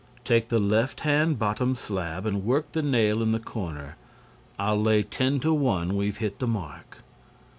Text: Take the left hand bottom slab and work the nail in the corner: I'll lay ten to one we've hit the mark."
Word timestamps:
Take 0.25 0.49
the 0.49 0.57
left 0.57 1.01
hand 1.01 1.37
bottom 1.37 1.75
slab 1.75 2.25
and 2.25 2.43
work 2.43 2.71
the 2.71 2.81
nail 2.81 3.21
in 3.21 3.33
the 3.33 3.39
corner: 3.39 3.97
I'll 4.57 4.81
lay 4.81 5.03
ten 5.03 5.39
to 5.41 5.53
one 5.53 5.95
we've 5.95 6.17
hit 6.17 6.39
the 6.39 6.47
mark." 6.47 7.03